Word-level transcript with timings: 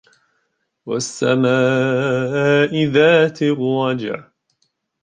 والسماء 0.85 2.75
ذات 2.93 3.41
الرجع 3.43 4.27